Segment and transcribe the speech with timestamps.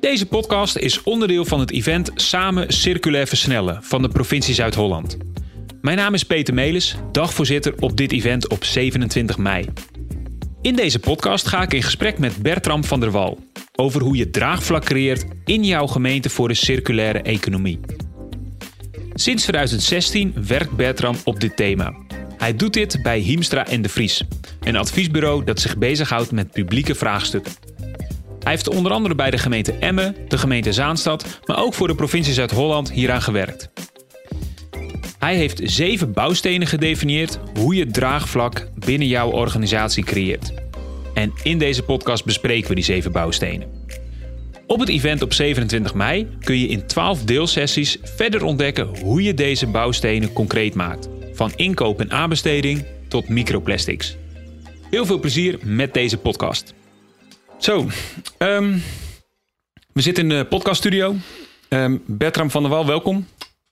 [0.00, 5.16] Deze podcast is onderdeel van het event Samen Circulair Versnellen van de provincie Zuid-Holland.
[5.80, 9.66] Mijn naam is Peter Melis, dagvoorzitter op dit event op 27 mei.
[10.62, 13.38] In deze podcast ga ik in gesprek met Bertram van der Wal
[13.76, 17.80] over hoe je draagvlak creëert in jouw gemeente voor de circulaire economie.
[19.14, 21.94] Sinds 2016 werkt Bertram op dit thema.
[22.36, 24.24] Hij doet dit bij Hiemstra en de Vries,
[24.64, 27.52] een adviesbureau dat zich bezighoudt met publieke vraagstukken.
[28.42, 31.94] Hij heeft onder andere bij de gemeente Emmen, de gemeente Zaanstad, maar ook voor de
[31.94, 33.70] provincie Zuid-Holland hieraan gewerkt.
[35.18, 40.52] Hij heeft zeven bouwstenen gedefinieerd hoe je draagvlak binnen jouw organisatie creëert.
[41.14, 43.68] En in deze podcast bespreken we die zeven bouwstenen.
[44.66, 49.34] Op het event op 27 mei kun je in 12 deelsessies verder ontdekken hoe je
[49.34, 51.08] deze bouwstenen concreet maakt.
[51.32, 54.16] Van inkoop en aanbesteding tot microplastics.
[54.92, 56.74] Heel veel plezier met deze podcast.
[57.58, 57.88] Zo,
[58.38, 58.78] ehm,
[59.92, 61.14] we zitten in de podcaststudio.
[61.68, 63.26] Um, Bertram van der Wal, welkom.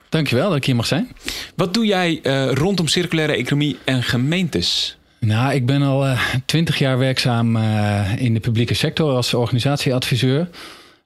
[0.09, 1.09] Dankjewel dat ik hier mag zijn.
[1.57, 4.99] Wat doe jij uh, rondom circulaire economie en gemeentes?
[5.19, 10.49] Nou, ik ben al uh, twintig jaar werkzaam uh, in de publieke sector als organisatieadviseur.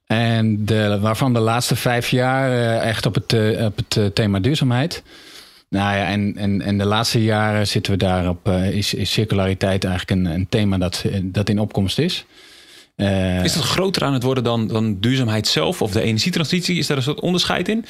[0.06, 5.02] En de, waarvan de laatste vijf jaar echt op het, op het thema duurzaamheid.
[5.74, 10.20] Nou ja, en, en, en de laatste jaren zitten we daarop, is, is circulariteit eigenlijk
[10.20, 12.24] een, een thema dat, dat in opkomst is.
[13.42, 16.78] is dat groter aan het worden dan, dan duurzaamheid zelf of de energietransitie?
[16.78, 17.84] Is daar een soort onderscheid in?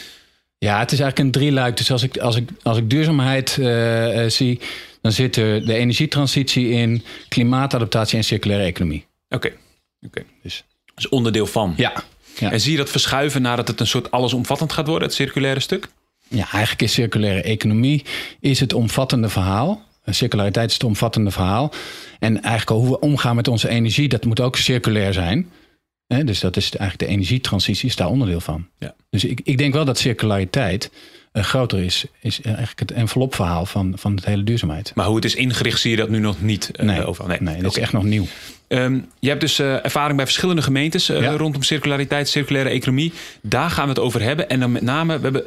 [0.59, 1.77] Ja, het is eigenlijk een drieluik.
[1.77, 4.61] Dus als ik, als ik, als ik duurzaamheid uh, zie,
[5.01, 9.07] dan zit er de energietransitie in, klimaatadaptatie en circulaire economie.
[9.29, 9.59] Oké, okay.
[10.07, 10.25] okay.
[10.43, 10.65] dus.
[10.95, 11.75] dus onderdeel van.
[11.77, 11.93] Ja.
[12.39, 12.53] ja.
[12.53, 15.89] En zie je dat verschuiven nadat het een soort allesomvattend gaat worden, het circulaire stuk?
[16.29, 18.05] Ja, eigenlijk is circulaire economie
[18.41, 19.83] is het omvattende verhaal.
[20.07, 21.73] Circulariteit is het omvattende verhaal.
[22.19, 25.51] En eigenlijk hoe we omgaan met onze energie, dat moet ook circulair zijn
[26.23, 28.67] dus dat is eigenlijk de energietransitie is daar onderdeel van.
[28.79, 28.95] Ja.
[29.11, 30.91] Dus ik, ik denk wel dat circulariteit
[31.33, 34.93] uh, groter is, is eigenlijk het envelopverhaal van, van het hele duurzaamheid.
[34.95, 37.29] Maar hoe het is ingericht, zie je dat nu nog niet uh, nee, overal?
[37.29, 38.27] Nee, nee dat is echt nog nieuw.
[38.69, 41.37] Um, je hebt dus uh, ervaring bij verschillende gemeentes ja.
[41.37, 43.13] rondom circulariteit, circulaire economie.
[43.43, 44.49] Daar gaan we het over hebben.
[44.49, 45.45] En dan met name, we hebben,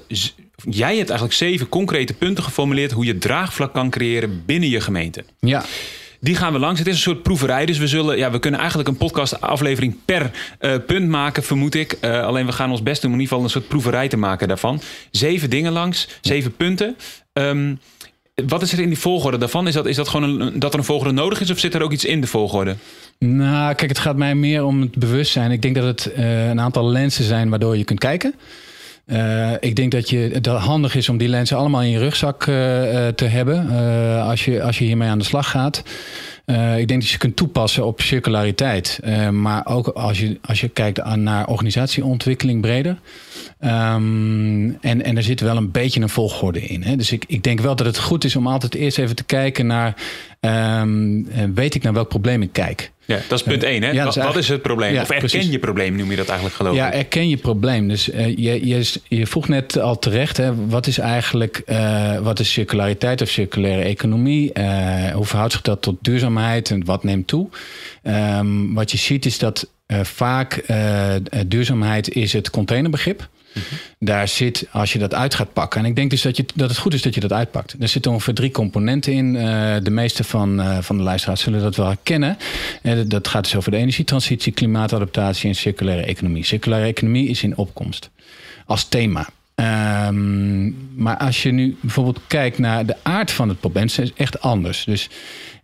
[0.63, 5.23] jij hebt eigenlijk zeven concrete punten geformuleerd hoe je draagvlak kan creëren binnen je gemeente.
[5.39, 5.65] Ja.
[6.19, 6.79] Die gaan we langs.
[6.79, 7.65] Het is een soort proeverij.
[7.65, 10.31] Dus we, zullen, ja, we kunnen eigenlijk een podcast-aflevering per
[10.61, 11.97] uh, punt maken, vermoed ik.
[12.01, 14.17] Uh, alleen we gaan ons best doen om in ieder geval een soort proeverij te
[14.17, 14.81] maken daarvan.
[15.11, 16.97] Zeven dingen langs, zeven punten.
[17.33, 17.79] Um,
[18.45, 19.67] wat is er in die volgorde daarvan?
[19.67, 21.81] Is dat, is dat gewoon een, dat er een volgorde nodig is of zit er
[21.81, 22.75] ook iets in de volgorde?
[23.19, 25.51] Nou, kijk, het gaat mij meer om het bewustzijn.
[25.51, 28.33] Ik denk dat het uh, een aantal lenzen zijn waardoor je kunt kijken.
[29.07, 32.55] Uh, ik denk dat je, handig is om die lenzen allemaal in je rugzak uh,
[33.07, 33.69] te hebben
[34.21, 35.83] als, je, als je hiermee aan de slag gaat.
[36.77, 38.99] ik denk dat je kunt toepassen op circulariteit.
[39.31, 42.97] maar ook als je, als je kijkt naar organisatieontwikkeling breder.
[43.59, 46.83] Um, en, en er zit wel een beetje een volgorde in.
[46.83, 46.95] Hè?
[46.95, 49.67] Dus ik, ik denk wel dat het goed is om altijd eerst even te kijken
[49.67, 49.95] naar...
[50.47, 52.91] Um, weet ik naar welk probleem ik kijk?
[53.05, 53.83] Ja, dat is punt één.
[53.83, 53.91] Hè?
[53.91, 54.93] Ja, wat, is wat is het probleem?
[54.93, 55.51] Ja, of erken precies.
[55.51, 56.79] je probleem, noem je dat eigenlijk geloof ik?
[56.79, 57.87] Ja, erken je probleem.
[57.87, 62.39] Dus uh, je, je, je vroeg net al terecht, hè, wat is eigenlijk uh, wat
[62.39, 64.51] is circulariteit of circulaire economie?
[64.53, 67.49] Uh, hoe verhoudt zich dat tot duurzaamheid en wat neemt toe?
[68.03, 70.63] Um, wat je ziet is dat vaak
[71.47, 73.29] duurzaamheid is het containerbegrip.
[73.99, 75.79] Daar zit, als je dat uit gaat pakken.
[75.79, 77.75] En ik denk dus dat, je, dat het goed is dat je dat uitpakt.
[77.79, 79.35] Er zitten ongeveer drie componenten in.
[79.35, 82.37] Uh, de meeste van, uh, van de luisteraars zullen dat wel herkennen.
[82.81, 86.45] Uh, dat gaat dus over de energietransitie, klimaatadaptatie en circulaire economie.
[86.45, 88.09] Circulaire economie is in opkomst
[88.65, 89.29] als thema.
[89.61, 94.41] Um, maar als je nu bijvoorbeeld kijkt naar de aard van het probleem, is echt
[94.41, 94.83] anders.
[94.83, 95.09] Dus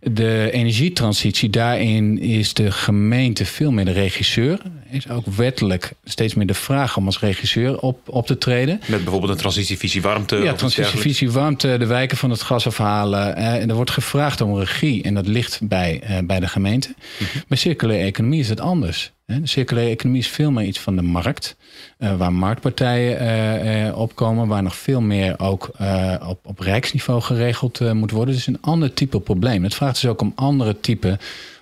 [0.00, 4.60] de energietransitie, daarin is de gemeente veel meer de regisseur.
[4.90, 8.80] Is ook wettelijk steeds meer de vraag om als regisseur op, op te treden.
[8.86, 10.36] Met bijvoorbeeld een transitievisie warmte?
[10.36, 13.36] Ja, transitievisie warmte, de wijken van het gas afhalen.
[13.36, 16.88] Eh, en er wordt gevraagd om regie en dat ligt bij, eh, bij de gemeente.
[16.88, 17.42] Mm -hmm.
[17.48, 19.12] Bij circulaire economie is het anders.
[19.26, 21.56] De circulaire economie is veel meer iets van de markt,
[21.98, 25.70] uh, waar marktpartijen uh, uh, opkomen, waar nog veel meer ook
[26.28, 28.34] op, op rijksniveau geregeld moet worden.
[28.34, 29.62] Dus een ander type probleem.
[29.62, 31.18] Het vraagt dus ook om andere type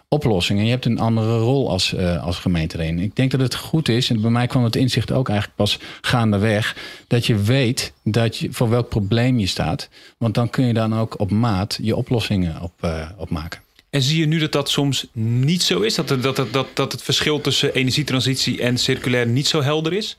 [0.08, 0.64] oplossingen.
[0.64, 2.86] Je hebt een andere rol als, als gemeente.
[2.86, 5.78] Ik denk dat het goed is, en bij mij kwam het inzicht ook eigenlijk pas
[6.00, 6.76] gaandeweg,
[7.06, 9.88] dat je weet dat je, voor welk probleem je staat.
[10.18, 12.72] Want dan kun je dan ook op maat je oplossingen op,
[13.16, 13.60] op maken.
[13.92, 15.94] En zie je nu dat dat soms niet zo is?
[15.94, 20.16] Dat, dat, dat, dat, dat het verschil tussen energietransitie en circulair niet zo helder is?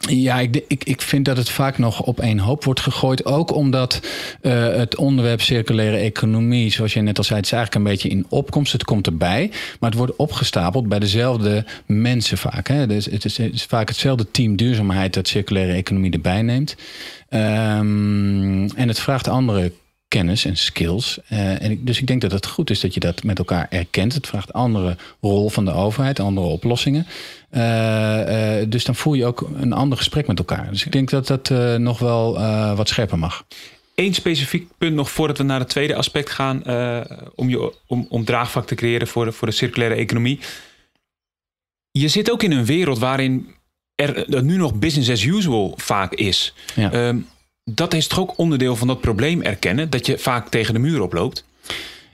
[0.00, 3.24] Ja, ik, ik, ik vind dat het vaak nog op één hoop wordt gegooid.
[3.24, 4.00] Ook omdat
[4.42, 8.08] uh, het onderwerp circulaire economie, zoals je net al zei, het is eigenlijk een beetje
[8.08, 8.72] in opkomst.
[8.72, 12.68] Het komt erbij, maar het wordt opgestapeld bij dezelfde mensen vaak.
[12.68, 12.86] Hè?
[12.86, 16.76] Dus het, is, het is vaak hetzelfde team duurzaamheid dat circulaire economie erbij neemt.
[17.30, 19.72] Um, en het vraagt andere
[20.16, 21.18] kennis en skills.
[21.32, 23.66] Uh, en ik, dus ik denk dat het goed is dat je dat met elkaar
[23.70, 24.14] erkent.
[24.14, 27.06] Het vraagt andere rol van de overheid, andere oplossingen.
[27.50, 27.60] Uh,
[28.60, 30.70] uh, dus dan voer je ook een ander gesprek met elkaar.
[30.70, 31.48] Dus ik denk dat dat
[31.78, 32.34] nog wel
[32.76, 33.44] wat scherper mag.
[33.94, 36.62] Eén specifiek punt nog voordat we naar het tweede aspect gaan.
[37.34, 40.40] om, je, om, om draagvlak te creëren voor de, voor de circulaire economie.
[41.90, 43.54] Je zit ook in een wereld waarin
[43.94, 46.54] er nu nog business as usual vaak is.
[46.74, 47.08] Ja.
[47.08, 47.26] Um,
[47.70, 51.00] dat is toch ook onderdeel van dat probleem erkennen, dat je vaak tegen de muur
[51.00, 51.44] oploopt?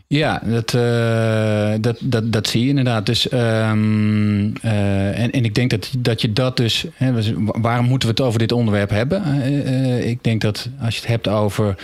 [0.07, 3.07] Ja, dat, uh, dat, dat, dat zie je inderdaad.
[3.07, 6.85] Dus, um, uh, en, en ik denk dat, dat je dat dus.
[6.95, 7.13] Hè,
[7.45, 9.23] waarom moeten we het over dit onderwerp hebben?
[9.27, 11.77] Uh, ik denk dat als je het hebt over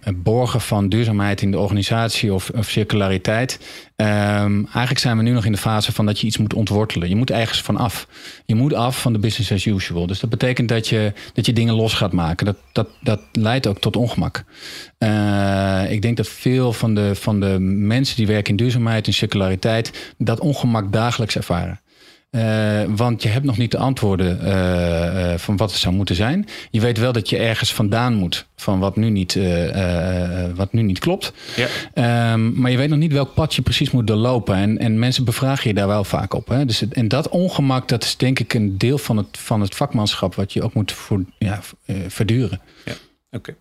[0.00, 3.58] het borgen van duurzaamheid in de organisatie of, of circulariteit.
[3.96, 7.08] Um, eigenlijk zijn we nu nog in de fase van dat je iets moet ontwortelen.
[7.08, 8.08] Je moet ergens van af.
[8.46, 10.06] Je moet af van de business as usual.
[10.06, 12.46] Dus dat betekent dat je, dat je dingen los gaat maken.
[12.46, 14.44] Dat, dat, dat leidt ook tot ongemak.
[15.88, 20.14] Ik denk dat veel van de, van de mensen die werken in duurzaamheid en circulariteit
[20.18, 21.80] dat ongemak dagelijks ervaren.
[22.30, 26.14] Uh, want je hebt nog niet de antwoorden uh, uh, van wat het zou moeten
[26.14, 26.46] zijn.
[26.70, 29.38] Je weet wel dat je ergens vandaan moet van wat nu niet,
[30.54, 31.32] wat nu niet klopt.
[31.94, 32.32] Ja.
[32.32, 34.54] Um, maar je weet nog niet welk pad je precies moet doorlopen.
[34.54, 36.48] En, en mensen bevragen je daar wel vaak op.
[36.48, 36.64] Hè?
[36.64, 39.74] Dus het, en dat ongemak, dat is denk ik een deel van het, van het
[39.74, 41.60] vakmanschap wat je ook moet voor, ja,
[42.08, 42.60] verduren.
[42.84, 42.94] Ja,
[43.30, 43.54] oké.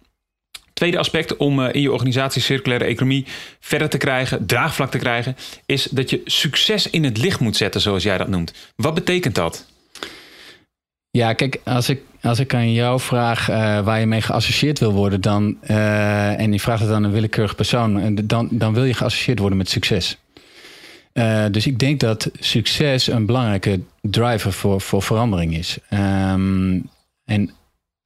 [0.79, 3.25] Tweede aspect om eh, in je organisatie circulaire economie
[3.59, 5.35] verder te krijgen, draagvlak te krijgen,
[5.65, 8.53] is dat je succes in het licht moet zetten, zoals jij dat noemt.
[8.75, 9.65] Wat betekent dat?
[11.11, 14.91] Ja, kijk, als ik, als ik aan jou vraag uh, waar je mee geassocieerd wil
[14.91, 18.93] worden, dan, uh, en je vraagt het aan een willekeurig persoon, dan, dan wil je
[18.93, 20.17] geassocieerd worden met succes.
[21.51, 25.77] Dus ik denk dat succes een belangrijke driver voor, voor verandering is.
[25.89, 26.89] Um,
[27.25, 27.51] en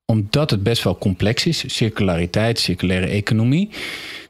[0.05, 3.69] omdat het best wel complex is, circulariteit, circulaire economie,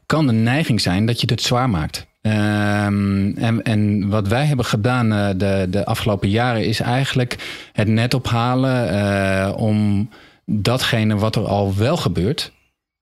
[0.06, 2.06] kan de neiging zijn dat je het zwaar maakt.
[2.20, 7.36] Um, en, wat wij hebben gedaan uh, de, de afgelopen jaren is eigenlijk
[7.72, 10.08] het net ophalen uh, om
[10.46, 12.52] datgene wat er al wel gebeurt,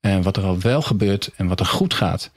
[0.01, 2.31] en wat er al wel gebeurt en wat er goed gaat,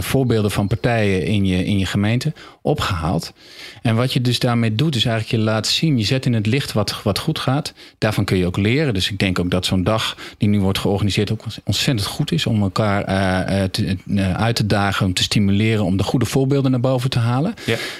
[0.00, 2.32] voorbeelden van partijen in je, in je gemeente
[2.68, 3.32] opgehaald.
[3.82, 6.46] En wat je dus daarmee doet, is eigenlijk je laat zien, je zet in het
[6.46, 7.72] licht wat, wat goed gaat.
[7.98, 8.94] Daarvan kun je ook leren.
[8.94, 12.46] Dus ik denk ook dat zo'n dag die nu wordt georganiseerd ook ontzettend goed is
[12.46, 13.96] om elkaar uh, te,
[14.36, 17.54] uit te dagen, om te stimuleren, om de goede voorbeelden naar boven te halen.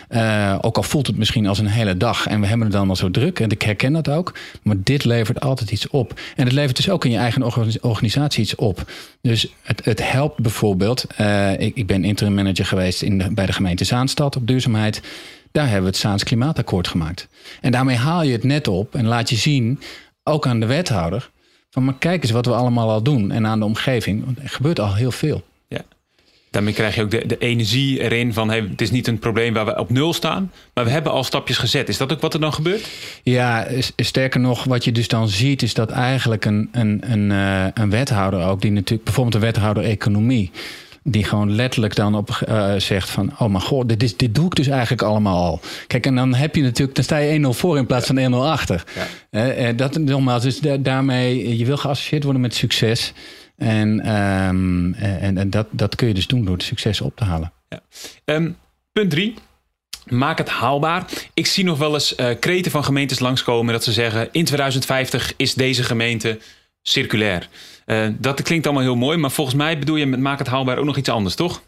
[0.08, 0.58] Ja.
[0.62, 2.96] ook al voelt het misschien als een hele dag en we hebben het dan al
[2.96, 4.34] zo druk en ik herken dat ook.
[4.62, 6.20] Maar dit levert altijd iets op.
[6.36, 7.42] En het levert dus ook in je eigen
[7.80, 8.90] organisatie iets op.
[9.20, 11.06] Dus het, het helpt bijvoorbeeld.
[11.58, 15.02] ik, ik ben interim manager geweest in de, bij de gemeente Zaanstad op duurzaamheid.
[15.52, 17.28] Daar hebben we het Saans Klimaatakkoord gemaakt.
[17.60, 19.80] En daarmee haal je het net op en laat je zien,
[20.24, 21.30] ook aan de wethouder,
[21.70, 23.30] van maar kijk eens wat we allemaal al doen.
[23.30, 25.44] En aan de omgeving, want er gebeurt al heel veel.
[25.68, 25.80] Ja.
[26.50, 29.54] Daarmee krijg je ook de, de energie erin van hey, het is niet een probleem
[29.54, 31.88] waar we op nul staan, maar we hebben al stapjes gezet.
[31.88, 32.88] Is dat ook wat er dan gebeurt?
[33.22, 37.82] Ja, sterker nog, wat je dus dan ziet, is dat eigenlijk een, een, een, eh,
[37.82, 40.50] een wethouder ook, die natuurlijk bijvoorbeeld een wethouder economie
[41.02, 43.32] die gewoon letterlijk dan op uh, zegt van...
[43.38, 45.60] oh mijn god, dit, is, dit doe ik dus eigenlijk allemaal al.
[45.86, 46.94] Kijk, en dan heb je natuurlijk...
[46.94, 48.84] dan sta je 1-0 voor in plaats van 1-0 achter.
[49.30, 49.56] Ja.
[49.56, 51.58] Uh, dat nogmaals, dus daarmee...
[51.58, 53.12] je wil geassocieerd worden met succes.
[53.56, 57.24] En, um, en, en dat, dat kun je dus doen door het succes op te
[57.24, 57.52] halen.
[57.68, 57.80] Ja.
[58.24, 58.56] Um,
[58.92, 59.34] punt 3.
[60.06, 61.04] Maak het haalbaar.
[61.34, 65.32] Ik zie nog wel eens uh, kreten van gemeentes langskomen dat ze zeggen: in 2050
[65.36, 66.38] is deze gemeente
[66.88, 67.48] circulair.
[67.86, 70.78] Uh, dat klinkt allemaal heel mooi, maar volgens mij bedoel je met maak het haalbaar
[70.78, 71.62] ook nog iets anders, toch?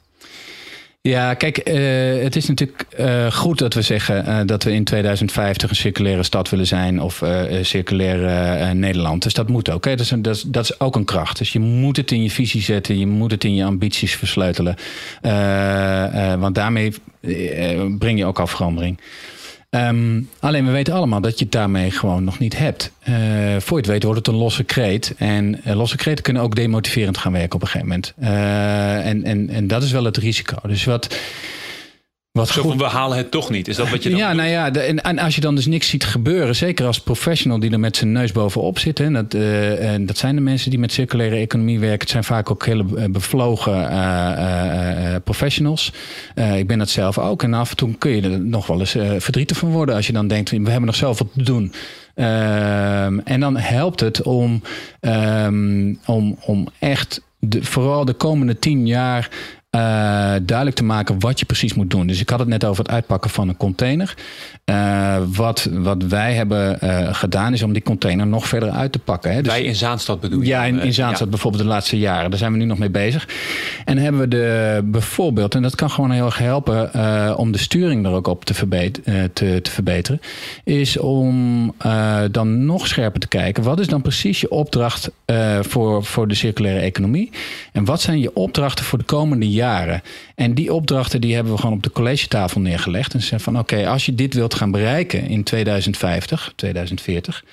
[1.03, 5.71] Ja, kijk, uh, het is natuurlijk uh, goed dat we zeggen dat we in 2050
[5.71, 7.23] een circulaire stad willen zijn of
[7.63, 9.23] circulair Nederland.
[9.23, 9.85] Dus dat moet ook.
[9.85, 9.91] Hè?
[9.91, 11.39] Dat, is dat, dat, is, ook een kracht.
[11.39, 14.77] Dus je moet het in je visie zetten, je moet het in je ambities versleutelen.
[16.39, 16.93] want daarmee
[17.99, 18.99] breng je ook al verandering.
[19.77, 22.93] Um, alleen we weten allemaal dat je het daarmee gewoon nog niet hebt.
[23.09, 23.15] Uh,
[23.59, 25.15] voor je het weet wordt het een losse kreet.
[25.19, 28.15] En uh, losse kreten kunnen ook demotiverend gaan werken op een gegeven moment.
[28.23, 30.57] Uh, en, en, en dat is wel het risico.
[30.69, 31.17] Dus wat,
[32.41, 32.77] Wat Zo goed...
[32.77, 33.69] we halen het toch niet.
[33.69, 35.89] Is dat wat je dan Ja, nou ja, de, en, als je dan dus niks
[35.89, 38.99] ziet gebeuren, zeker als professional die er met zijn neus bovenop zit.
[38.99, 42.01] Hè, dat, uh, en dat zijn de mensen die met circulaire economie werken.
[42.01, 45.93] Het zijn vaak ook hele bevlogen uh, professionals.
[46.57, 47.43] ik ben dat zelf ook.
[47.43, 50.13] En af en toe kun je er nog wel eens verdrietig van worden als je
[50.13, 51.73] dan denkt, we hebben nog zoveel te doen.
[52.15, 54.63] Ehm, en dan helpt het om,
[55.01, 59.31] um, om, om echt de, vooral de komende tien jaar
[59.77, 59.81] uh,
[60.43, 62.07] duidelijk te maken wat je precies moet doen.
[62.07, 64.15] Dus ik had het net over het uitpakken van een container.
[64.65, 68.99] Uh, wat, wat wij hebben uh, gedaan is om die container nog verder uit te
[68.99, 69.33] pakken.
[69.33, 69.43] Hè.
[69.43, 70.47] Dus, wij in Zaanstad bedoel je?
[70.47, 71.31] Ja, in, in Zaanstad ja.
[71.31, 72.31] bijvoorbeeld de laatste jaren.
[72.31, 73.29] Daar zijn we nu nog mee bezig.
[73.85, 77.59] En dan hebben we de bijvoorbeeld, en dat kan gewoon heel erg helpen om de
[77.59, 80.21] sturing er ook op te, verbeteren, te, te verbeteren,
[80.65, 81.75] is om
[82.31, 83.63] dan nog scherper te kijken.
[83.63, 85.11] Wat is dan precies je opdracht
[85.61, 87.31] voor, voor de circulaire economie?
[87.73, 89.59] En wat zijn je opdrachten voor de komende jaren?
[89.61, 90.03] Jaren.
[90.35, 93.15] En die opdrachten die hebben we gewoon op de collegetafel neergelegd.
[93.15, 97.45] En zeggen van oké, als je dit wilt gaan bereiken in 2050, 2040,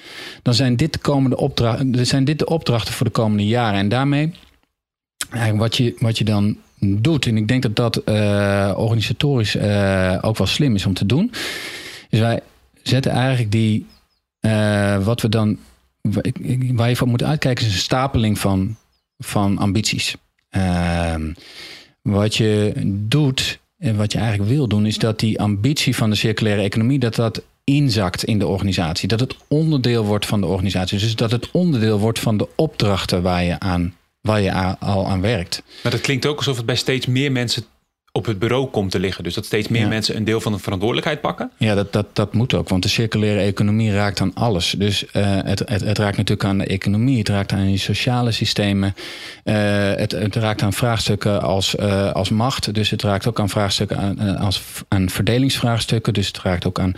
[0.41, 3.79] dan zijn dit de komende opdrachten, zijn dit de opdrachten voor de komende jaren.
[3.79, 4.31] En daarmee,
[5.55, 10.37] wat je, wat je dan doet, en ik denk dat dat uh, organisatorisch uh, ook
[10.37, 11.31] wel slim is om te doen,
[12.09, 12.39] is wij
[12.83, 13.85] zetten eigenlijk die,
[14.41, 15.57] uh, wat we dan,
[16.71, 18.75] waar je voor moet uitkijken, is een stapeling van,
[19.17, 20.15] van ambities.
[20.49, 21.31] Ehm,
[22.11, 26.15] wat je doet en wat je eigenlijk wil doen, is dat die ambitie van de
[26.15, 29.07] circulaire economie, dat dat inzakt in de organisatie.
[29.07, 30.99] Dat het onderdeel wordt van de organisatie.
[30.99, 35.21] Dus dat het onderdeel wordt van de opdrachten waar je, aan, waar je al aan
[35.21, 35.63] werkt.
[35.83, 37.65] Maar dat klinkt ook alsof het bij steeds meer mensen
[38.17, 39.23] op het bureau komt te liggen.
[39.23, 41.51] Dus dat steeds meer mensen een deel van de verantwoordelijkheid pakken.
[41.57, 42.69] Ja, dat, dat, dat moet ook.
[42.69, 44.75] Want de circulaire economie raakt aan alles.
[44.77, 45.09] Dus uh,
[45.43, 47.17] het, het, het, raakt natuurlijk aan de economie.
[47.17, 48.95] Het raakt aan je sociale systemen.
[49.43, 49.55] Uh,
[49.95, 52.73] het, het raakt aan vraagstukken als, uh, als macht.
[52.73, 56.13] Dus het raakt ook aan vraagstukken aan, als, aan verdelingsvraagstukken.
[56.13, 56.93] Dus het raakt ook aan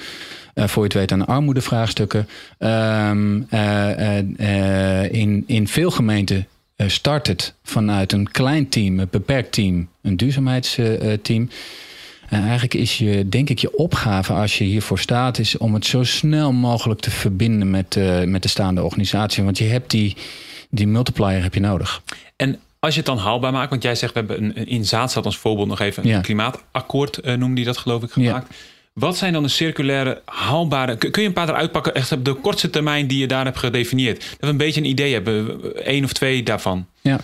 [0.60, 2.28] uh, voor je het weet aan armoedevraagstukken.
[2.60, 6.44] Um, uh, uh, in, in veel gemeenten eh,
[6.88, 11.50] start het vanuit een klein team, een beperkt team, een duurzaamheidsteam.
[12.30, 15.86] En eigenlijk is je, denk ik, je opgave als je hiervoor staat, is om het
[15.86, 19.44] zo snel mogelijk te verbinden met, uh, met de staande organisatie.
[19.44, 20.16] Want je hebt die,
[20.70, 22.02] die multiplier heb je nodig.
[22.36, 25.26] En als je het dan haalbaar maakt, want jij zegt we hebben een, in Zaadstad
[25.26, 26.22] als voorbeeld nog even een ja.
[26.22, 28.48] klimaatakkoord, uh, noemde die dat geloof ik, gemaakt.
[28.50, 28.56] Ja.
[29.00, 30.96] Wat zijn dan de circulaire haalbare...
[30.96, 33.58] Kun je een paar eruit pakken, echt op de kortste termijn die je daar hebt
[33.58, 34.20] gedefinieerd?
[34.20, 36.86] Dat we een beetje een idee hebben, één of twee daarvan.
[37.02, 37.20] Ja.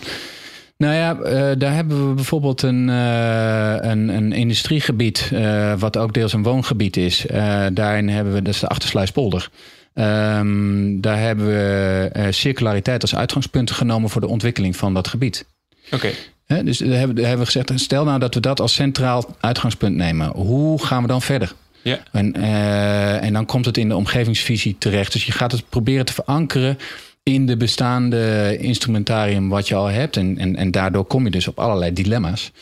[0.76, 6.14] Nou ja, uh, daar hebben we bijvoorbeeld een, uh, een, een, industriegebied, uh, wat ook
[6.14, 7.24] deels een woongebied is.
[7.72, 9.48] daarin hebben we, dat is de Achtersluispolder.
[9.94, 15.46] Um, daar hebben we circulariteit als uitgangspunt genomen voor de ontwikkeling van dat gebied.
[15.90, 16.12] Oké.
[16.46, 16.62] Okay.
[16.62, 19.96] dus daar hebben, daar hebben we gezegd, stel nou dat we dat als centraal uitgangspunt
[19.96, 20.28] nemen.
[20.28, 21.52] Hoe gaan we dan verder?
[21.86, 21.98] Ja.
[22.12, 25.12] En, uh, en dan komt het in de omgevingsvisie terecht.
[25.12, 26.78] Dus je gaat het proberen te verankeren
[27.22, 30.16] in de bestaande instrumentarium wat je al hebt.
[30.16, 32.52] En, en, en daardoor kom je dus op allerlei dilemma's.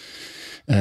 [0.66, 0.76] Uh,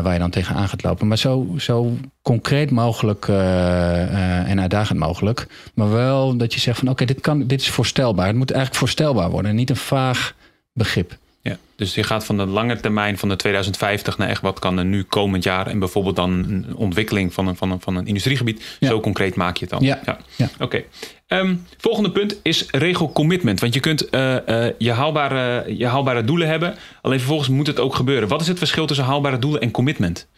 [0.00, 1.08] waar je dan tegenaan gaat lopen.
[1.08, 5.46] Maar zo, zo concreet mogelijk uh, en uitdagend mogelijk.
[5.74, 8.26] Maar wel dat je zegt van oké, dit dit is voorstelbaar.
[8.26, 9.54] Het moet eigenlijk voorstelbaar worden.
[9.54, 10.34] Niet een vaag
[10.72, 11.18] begrip.
[11.42, 14.78] Ja, dus je gaat van de lange termijn van de 2050 naar echt wat kan
[14.78, 18.06] er nu komend jaar en bijvoorbeeld dan een ontwikkeling van een, van een, van een
[18.06, 18.76] industriegebied.
[18.80, 19.82] Zo concreet maak je het dan.
[19.82, 20.00] Ja.
[20.04, 20.18] ja.
[20.36, 20.48] ja.
[20.54, 20.64] Oké.
[20.64, 20.80] Okay.
[20.80, 23.60] Um, ehm, volgende punt is regelcommitment.
[23.60, 27.80] Want je kunt uh, uh, je, haalbare, je haalbare doelen hebben, alleen vervolgens moet het
[27.80, 28.28] ook gebeuren.
[28.28, 30.28] Wat is het verschil tussen haalbare doelen en commitment?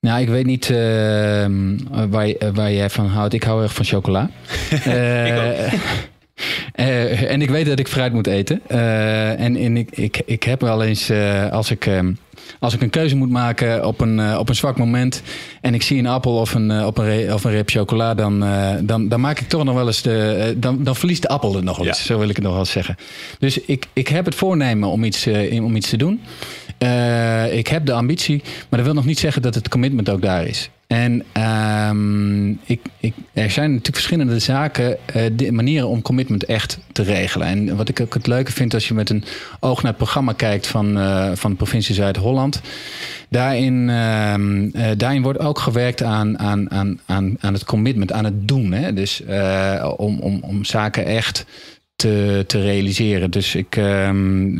[0.00, 0.76] Nou, ik weet niet uh,
[2.08, 3.34] waar, waar jij van houdt.
[3.34, 4.30] Ik hou erg van chocola.
[5.26, 6.12] ik ook.
[6.76, 8.60] Uh, en ik weet dat ik fruit moet eten.
[8.70, 11.90] Uh, en, en ik, ik, ik heb wel eens, uh, als, ik,
[12.58, 15.22] als ik een keuze moet maken op een, op een zwak moment.
[15.60, 18.14] en ik zie een appel of een, op een, of een reep chocola.
[18.14, 18.44] Dan,
[18.80, 20.54] dan, dan maak ik toch nog wel eens de.
[20.56, 21.98] dan, dan verliest de appel het nog wel eens.
[21.98, 22.04] Ja.
[22.04, 22.96] Zo wil ik het nog wel eens zeggen.
[23.38, 26.20] Dus ik, ik heb het voornemen om iets, om iets te doen.
[27.52, 28.42] Ik heb de ambitie.
[28.44, 30.70] maar dat wil nog niet zeggen dat het commitment ook daar is.
[30.86, 31.24] En
[31.90, 37.46] um, ik, ik, er zijn natuurlijk verschillende zaken, uh, manieren om commitment echt te regelen.
[37.46, 39.24] En wat ik ook het leuke vind als je met een
[39.60, 42.60] oog naar het programma kijkt van, uh, van de provincie Zuid-Holland.
[43.28, 48.48] Daarin, uh, daarin wordt ook gewerkt aan, aan, aan, aan, aan het commitment, aan het
[48.48, 48.72] doen.
[48.72, 48.92] Hè?
[48.92, 49.22] Dus
[49.96, 51.46] om, om, om zaken echt
[52.04, 53.30] te, te realiseren.
[53.30, 54.58] Dus ik, um,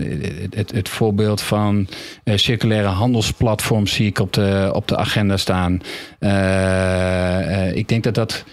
[0.55, 1.89] het, het voorbeeld van
[2.25, 5.81] uh, circulaire handelsplatforms zie ik op de, op de agenda staan.
[6.21, 8.45] Uh, uh, ik denk dat, dat,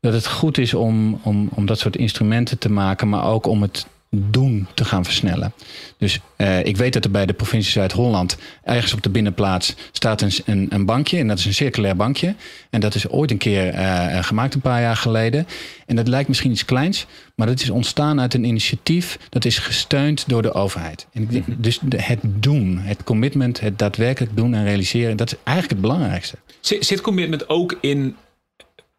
[0.00, 3.62] dat het goed is om, om, om dat soort instrumenten te maken, maar ook om
[3.62, 5.52] het doen te gaan versnellen.
[5.98, 10.20] Dus uh, ik weet dat er bij de provincie Zuid-Holland ergens op de binnenplaats staat
[10.20, 11.18] een, een, een, bankje.
[11.18, 12.34] En dat is een circulair bankje.
[12.70, 15.46] En dat is ooit een keer uh, gemaakt, een paar jaar geleden.
[15.86, 19.58] En dat lijkt misschien iets kleins, maar dat is ontstaan uit een initiatief dat is
[19.58, 21.06] gesteund door de overheid.
[21.12, 21.60] En ik denk, mhm.
[21.60, 26.36] dus het doen, het commitment, het daadwerkelijk doen en realiseren, dat is eigenlijk het belangrijkste.
[26.60, 28.16] Zit, zit commitment ook in.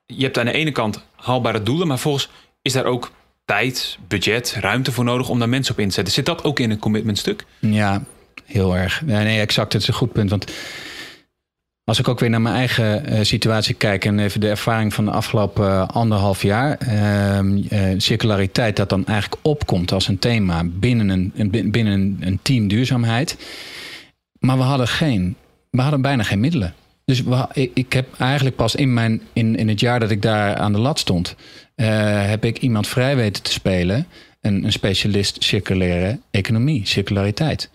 [0.06, 2.30] Je hebt aan de ene kant haalbare doelen, maar volgens
[2.62, 3.12] is daar ook
[3.50, 6.14] tijd, budget, ruimte voor nodig om daar mensen op in te zetten.
[6.14, 7.46] Zit dat ook in een commitment stuk?
[7.60, 8.04] Ja,
[8.46, 9.02] heel erg.
[9.06, 9.74] Nee, nee exact.
[9.74, 10.30] Het is een goed punt.
[10.30, 10.52] Want
[11.84, 15.06] als ik ook weer naar mijn eigen uh, situatie kijk en even de ervaring van
[15.06, 21.32] de afgelopen uh, anderhalf jaar, uh, circulariteit dat dan eigenlijk opkomt als een thema binnen
[21.36, 23.38] een, binnen een team duurzaamheid.
[24.40, 25.36] Maar we hadden geen,
[25.70, 26.74] we hadden bijna geen middelen.
[27.06, 30.72] Dus ik heb eigenlijk pas in, mijn, in, in het jaar dat ik daar aan
[30.72, 31.36] de lat stond,
[31.86, 34.08] heb ik iemand vrij weten te spelen.
[34.42, 37.70] Een, een specialist circulaire economie, circulariteit.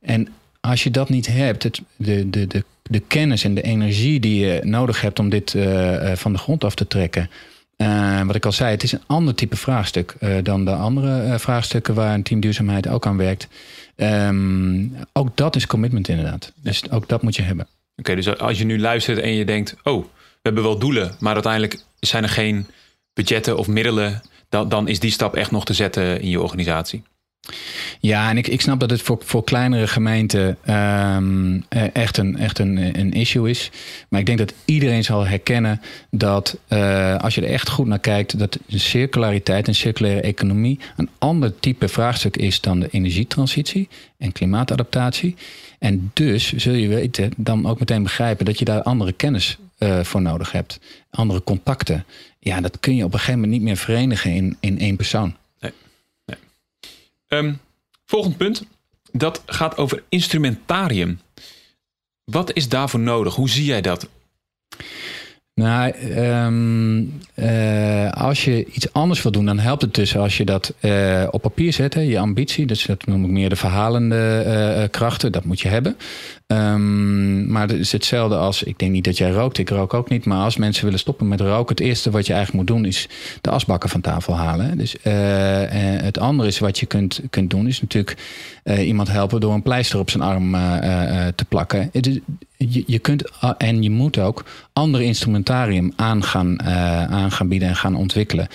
[0.00, 0.28] En
[0.60, 4.46] als je dat niet hebt, het, de, de, de, de kennis en de energie die
[4.46, 7.30] je nodig hebt om dit uh, van de grond af te trekken.
[8.26, 12.14] Wat ik al zei, het is een ander type vraagstuk dan de andere vraagstukken waar
[12.14, 13.48] een team duurzaamheid ook aan werkt.
[13.96, 16.52] Um, ook dat is commitment inderdaad.
[16.62, 17.66] Dus ook dat moet je hebben.
[17.96, 21.34] Oké, dus als je nu luistert en je denkt, oh, we hebben wel doelen, maar
[21.34, 22.66] uiteindelijk zijn er geen
[23.16, 27.02] budgetten of middelen, dan, dan is die stap echt nog te zetten in je organisatie.
[28.00, 30.58] Ja, en ik, ik snap dat het voor, voor kleinere gemeenten
[31.16, 33.70] um, echt, een, echt een, een issue is.
[34.08, 35.80] Maar ik denk dat iedereen zal herkennen
[36.10, 41.10] dat uh, als je er echt goed naar kijkt, dat circulariteit en circulaire economie een
[41.18, 45.36] ander type vraagstuk is dan de energietransitie en klimaatadaptatie.
[45.78, 50.04] En dus zul je weten, dan ook meteen begrijpen dat je daar andere kennis uh,
[50.04, 50.80] voor nodig hebt.
[51.10, 52.04] Andere contacten.
[52.38, 55.36] Ja, dat kun je op een gegeven moment niet meer verenigen in, in één persoon.
[55.60, 55.72] Nee.
[57.28, 57.60] Um,
[58.04, 58.64] volgend punt.
[59.12, 61.20] Dat gaat over instrumentarium.
[62.24, 63.34] Wat is daarvoor nodig?
[63.34, 64.08] Hoe zie jij dat?
[65.60, 70.44] Nou, um, uh, als je iets anders wil doen, dan helpt het dus als je
[70.44, 71.94] dat uh, op papier zet.
[71.94, 75.68] Hè, je ambitie, dus dat noem ik meer de verhalende uh, krachten, dat moet je
[75.68, 75.96] hebben.
[76.46, 80.10] Um, maar het is hetzelfde als, ik denk niet dat jij rookt, ik rook ook
[80.10, 80.24] niet.
[80.24, 83.08] Maar als mensen willen stoppen met roken, het eerste wat je eigenlijk moet doen is
[83.40, 84.78] de asbakken van tafel halen.
[84.78, 84.96] Dus
[86.02, 88.16] het andere is wat je kunt, kunt doen, is natuurlijk
[88.64, 90.52] iemand helpen door een pleister op zijn arm
[91.34, 91.88] te plakken.
[91.92, 92.18] Het is,
[92.56, 93.22] je, je kunt
[93.58, 98.48] en je moet ook andere instrumentarium aan gaan, uh, aan gaan bieden en gaan ontwikkelen.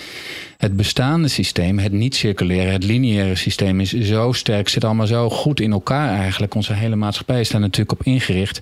[0.56, 5.60] Het bestaande systeem, het niet-circulaire, het lineaire systeem is zo sterk, zit allemaal zo goed
[5.60, 6.54] in elkaar eigenlijk.
[6.54, 8.60] Onze hele maatschappij is daar natuurlijk op ingericht.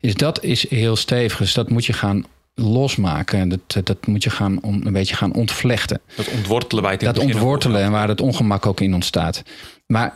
[0.00, 3.48] Is dat is heel stevig, dus dat moet je gaan losmaken.
[3.48, 6.00] Dat, dat moet je gaan een beetje gaan ontvlechten.
[6.16, 9.42] Dat ontwortelen wij Dat ontwortelen en waar het ongemak ook in ontstaat.
[9.86, 10.14] Maar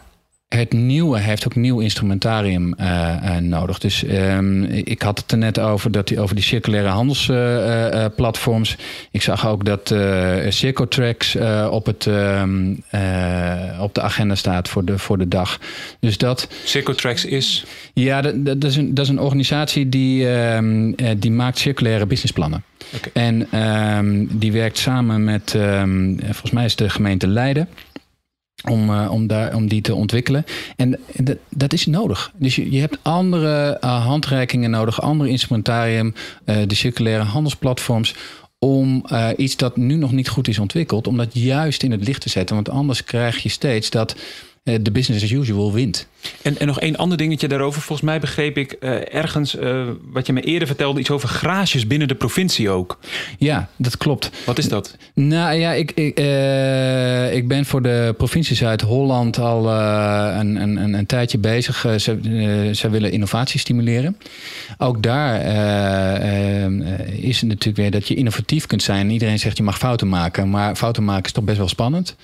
[0.48, 3.78] het nieuwe heeft ook nieuw instrumentarium uh, uh, nodig.
[3.78, 8.70] Dus um, ik had het er net over, dat die, over die circulaire handelsplatforms.
[8.70, 8.76] Uh,
[9.10, 9.94] ik zag ook dat
[10.48, 11.36] Circotrax
[11.70, 12.82] op, het, um,
[13.80, 15.58] op de agenda staat voor de, voor de dag.
[16.00, 16.48] Dus dat.
[16.64, 17.64] Circotrax is?
[17.92, 22.64] Ja, dat, dat, is, een, dat is een organisatie die, um, die maakt circulaire businessplannen.
[22.94, 23.22] Okay.
[23.22, 25.56] En die werkt samen met,
[26.22, 27.68] volgens mij is de gemeente Leiden
[28.64, 30.44] om, uh, om, daar, om die te ontwikkelen.
[30.76, 30.98] En
[31.50, 32.32] dat, is nodig.
[32.36, 36.14] Dus je, je hebt andere uh, handreikingen nodig, andere instrumentarium,
[36.44, 38.14] uh, de circulaire handelsplatforms.
[38.58, 39.04] Om
[39.36, 42.28] iets dat nu nog niet goed is ontwikkeld, om dat juist in het licht te
[42.28, 42.54] zetten.
[42.54, 44.16] Want anders krijg je steeds dat
[44.62, 46.06] de business as usual wint.
[46.42, 47.82] En, en nog één ander dingetje daarover.
[47.82, 51.86] Volgens mij begreep ik uh, ergens uh, wat je me eerder vertelde, iets over garages
[51.86, 52.98] binnen de provincie ook.
[53.38, 54.30] Ja, dat klopt.
[54.44, 54.96] Wat is dat?
[55.14, 61.06] Nou ja, ik, ik, uh, ik ben voor de provincie Zuid-Holland al een, een, een,
[61.06, 61.80] tijdje bezig.
[61.80, 64.16] ze, ze willen innovatie stimuleren.
[64.78, 65.40] Ook daar
[67.12, 69.10] is het natuurlijk weer dat je innovatief kunt zijn.
[69.10, 72.16] Iedereen zegt je mag fouten maken, maar fouten maken is toch best wel spannend.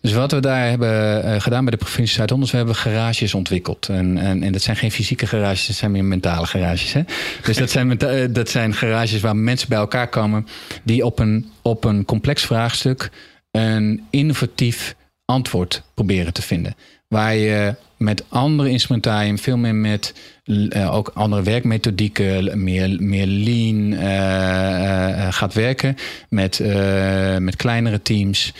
[0.00, 3.41] Dus wat we daar hebben gedaan bij de provincie Zuid-Holland, we hebben garages ontwikkeld.
[3.88, 6.92] En, en, en dat zijn geen fysieke garages, dat zijn meer mentale garages.
[6.92, 7.02] Hè?
[7.42, 10.46] Dus dat zijn, eh, dat zijn garages waar mensen bij elkaar komen
[10.82, 13.10] die op een, op een complex vraagstuk
[13.50, 16.74] een innovatief antwoord proberen te vinden.
[17.08, 23.92] Waar je met andere instrumentarium, veel meer met uh, ook andere werkmethodieken, meer, meer lean
[23.92, 25.96] uh, gaat werken.
[26.28, 26.60] Met,
[27.38, 28.52] met kleinere teams,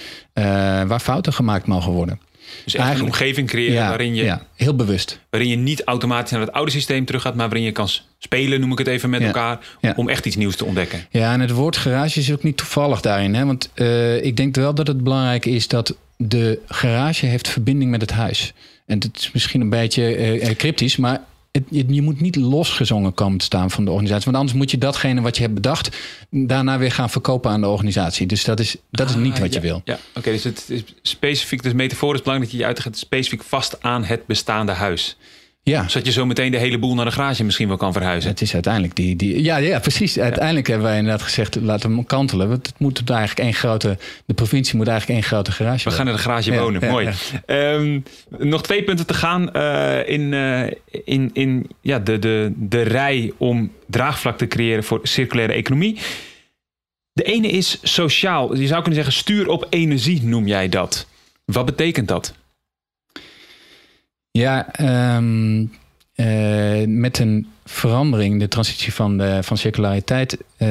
[0.86, 2.20] waar fouten gemaakt mogen worden.
[2.64, 4.24] Dus echt een omgeving creëren ja, waarin je...
[4.24, 5.20] Ja, heel bewust.
[5.30, 7.34] Waarin je niet automatisch naar het oude systeem terug gaat...
[7.34, 7.88] maar waarin je kan
[8.18, 9.26] spelen, noem ik het even, met Ja.
[9.26, 9.58] elkaar...
[9.96, 11.06] Om echt iets nieuws te ontdekken.
[11.10, 13.34] Ja, en het woord garage is ook niet toevallig daarin.
[13.34, 13.44] Hè?
[13.44, 18.00] Want eh, ik denk wel dat het belangrijk is dat de garage heeft verbinding met
[18.00, 18.52] het huis.
[18.86, 21.20] En het is misschien een beetje eh, eh, cryptisch, maar
[21.52, 24.24] het, je, je moet niet losgezongen komen te staan van de organisatie.
[24.24, 25.96] Want anders moet je datgene wat je hebt bedacht,
[26.30, 28.26] daarna weer gaan verkopen aan de organisatie.
[28.26, 29.82] Dus dat is, dat is niet Ah, wat je wil.
[29.84, 33.82] Ja, oké, dus het is specifiek, dus metaforisch belangrijk dat je je uitgaat specifiek vast
[33.82, 35.16] aan het bestaande huis.
[35.64, 35.88] Ja.
[35.88, 38.30] Zodat je zo meteen de hele boel naar de garage misschien wel kan verhuizen.
[38.30, 39.16] Het is uiteindelijk die.
[39.16, 40.18] die ja, ja, precies.
[40.18, 42.48] Uiteindelijk hebben wij inderdaad gezegd: laten we hem kantelen.
[42.48, 43.98] Want het moet eigenlijk één grote.
[44.26, 45.88] De provincie moet eigenlijk één grote garage.
[45.88, 46.80] We gaan in de garage wonen.
[46.80, 47.08] ja, Mooi.
[47.46, 50.70] Ehm, nog twee punten te gaan eh, in, eh,
[51.04, 55.98] in, in ja, de, de, de rij om draagvlak te creëren voor circulaire economie.
[57.12, 58.56] De ene is sociaal.
[58.56, 61.06] Je zou kunnen zeggen stuur op energie noem jij dat.
[61.44, 62.34] Wat betekent dat?
[64.32, 65.64] Ja, ehm,
[66.14, 70.68] eh, met een verandering, de transitie van, de, van circulariteit, eh,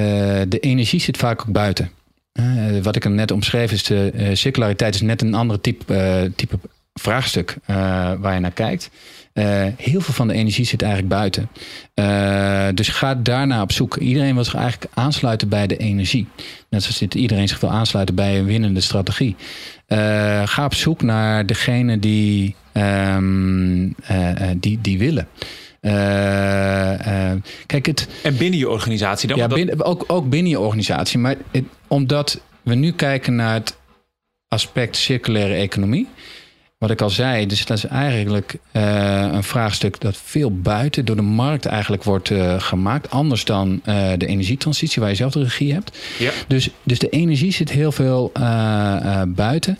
[0.47, 1.91] de energie zit vaak ook buiten.
[2.31, 2.45] Eh,
[2.81, 6.59] wat ik er net omschreef is, de circulariteit is net een ander type, type
[6.93, 7.55] vraagstuk
[8.19, 8.89] waar je naar kijkt.
[9.77, 11.49] Heel veel van de energie zit eigenlijk buiten.
[12.75, 13.97] Dus ga daarna op zoek.
[13.97, 16.27] Iedereen wil zich eigenlijk aansluiten bij de energie.
[16.69, 19.35] Net zoals iedereen zich wil aansluiten bij een winnende strategie.
[20.45, 25.27] Ga op zoek naar degene die, ehm, eh, eh, die, die willen.
[25.81, 27.31] Eh,
[27.65, 29.37] kijk, het, En binnen je organisatie dan?
[29.37, 31.19] ja, Want dat- binnen, ook, ook binnen je organisatie.
[31.19, 33.77] Maar het- omdat we nu kijken naar het
[34.47, 36.07] aspect circulaire economie.
[36.77, 41.21] Wat ik al zei, dus dat is eigenlijk een vraagstuk dat veel buiten door de
[41.21, 43.09] markt eigenlijk wordt gemaakt.
[43.09, 43.81] Anders dan
[44.17, 45.97] de energietransitie waar je zelf de regie hebt.
[46.19, 46.31] ja.
[46.47, 48.31] Dus, dus de energie zit heel veel
[49.27, 49.77] buiten.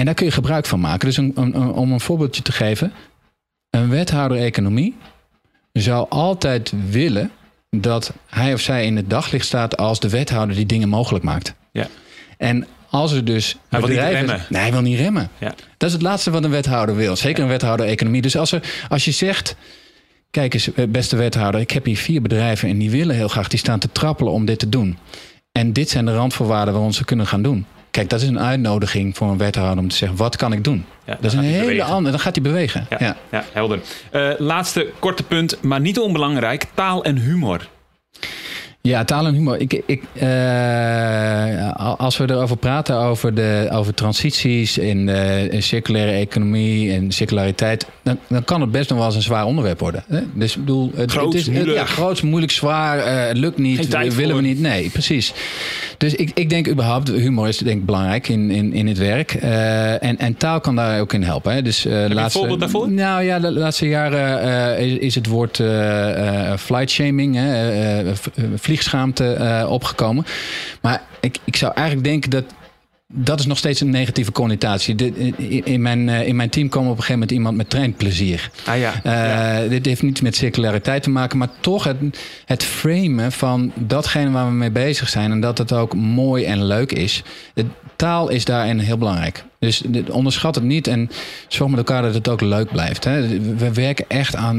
[0.00, 1.06] En daar kun je gebruik van maken.
[1.06, 2.92] Dus een, een- een- om een voorbeeldje te geven.
[3.70, 4.94] Een wethouder economie
[5.72, 7.30] zou altijd willen
[7.70, 11.54] dat hij of zij in het daglicht staat als de wethouder die dingen mogelijk maakt.
[11.72, 11.86] Ja.
[12.38, 13.56] En als er dus.
[13.68, 14.46] Hij wil niet bedrijven- remmen.
[14.48, 15.28] Nee, hij wil niet remmen.
[15.38, 15.54] Ja.
[15.76, 17.16] Dat is het laatste wat een wethouder wil.
[17.16, 18.22] Zeker een wethouder economie.
[18.22, 19.56] Dus als, er, als je zegt.
[20.30, 23.48] Kijk eens, eh, beste wethouder, ik heb hier vier bedrijven en die willen heel graag,
[23.48, 24.98] die staan te trappelen om dit te doen.
[25.52, 27.66] En dit zijn de randvoorwaarden waarom ze kunnen gaan doen.
[27.90, 30.84] Kijk, dat is een uitnodiging voor een wethouder om te zeggen: wat kan ik doen?
[31.04, 32.10] Ja, dat is een hele andere.
[32.10, 32.86] Dan gaat hij bewegen.
[32.90, 33.16] Ja, Ja.
[33.30, 33.44] ja.
[33.52, 33.80] helder.
[34.10, 37.68] Eh, laatste korte punt, maar niet onbelangrijk: taal en humor.
[38.82, 39.60] Ja, taal en humor.
[39.60, 46.12] Ik, ik, eh, als we erover praten, over, de, over transities in de in circulaire
[46.12, 50.04] economie en circulariteit, dan, dan kan het best nog wel eens een zwaar onderwerp worden.
[50.08, 50.20] Hè?
[50.34, 51.78] Dus ik bedoel, het, Groots, het is moeilijk.
[51.78, 54.26] ja, groots, moeilijk, zwaar, eh, het lukt niet, willen voor.
[54.34, 54.60] we niet.
[54.60, 55.32] Nee, precies.
[55.98, 59.34] Dus ik, ik denk überhaupt, humor is denk ik belangrijk in, in, in het werk.
[59.34, 61.52] Eh, en, en taal kan daar ook in helpen.
[61.52, 61.62] Hè?
[61.62, 62.90] Dus, uh, je een voorbeeld daarvoor?
[62.90, 65.62] Nou ja, de laatste jaren is, is het woord
[66.56, 68.02] flight shaming, hè,
[68.70, 70.26] vliegschaamte eh, opgekomen.
[70.80, 72.44] Maar ik, ik zou eigenlijk denken dat
[73.12, 74.94] dat is nog steeds een negatieve connotatie.
[75.64, 78.50] In, mijn, eh, in mijn team kwam op een gegeven moment iemand met treinplezier.
[78.66, 78.92] Ah ja.
[79.02, 79.68] Eh, ja.
[79.68, 81.96] Dit heeft niets met circulariteit te maken, maar toch het,
[82.44, 86.64] het framen van datgene waar we mee bezig zijn en dat het ook mooi en
[86.64, 87.22] leuk is.
[87.54, 89.44] De taal is daarin heel belangrijk.
[89.60, 91.10] Dus onderschat het niet en
[91.48, 93.04] zorg met elkaar dat het ook leuk blijft.
[93.04, 93.40] Hè.
[93.54, 94.58] We werken echt aan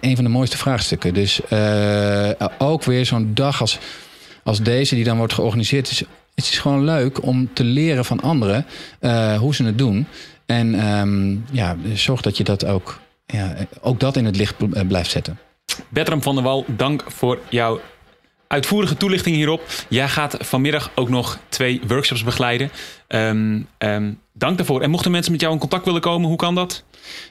[0.00, 1.14] een van de mooiste vraagstukken.
[1.14, 3.78] Dus eh, ook weer zo'n dag als,
[4.42, 5.90] als deze die dan wordt georganiseerd.
[5.90, 6.02] Is,
[6.34, 8.66] het is gewoon leuk om te leren van anderen
[9.00, 10.06] eh, hoe ze het doen.
[10.46, 14.86] En ehm, ja, zorg dat je dat ook, ja, ook dat in het licht eh,
[14.86, 15.38] blijft zetten.
[15.88, 17.80] Bertram van der Wal, dank voor jouw
[18.48, 19.62] uitvoerige toelichting hierop.
[19.88, 22.70] Jij gaat vanmiddag ook nog twee workshops begeleiden.
[23.08, 24.82] Ehm, ehm, dank daarvoor.
[24.82, 26.84] En mochten mensen met jou in contact willen komen, hoe kan dat?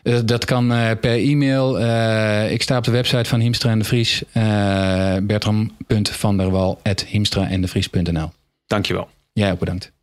[0.04, 1.80] Eh, dat kan eh, per e-mail.
[1.80, 4.24] Eh, ik sta op de website van Hiemstra en de Vries.
[4.34, 8.32] Uh, Bertram.vanderwal.hiemstra en de Vries.nl.
[8.68, 9.08] Dankjewel.
[9.34, 9.95] Jij ook bedankt.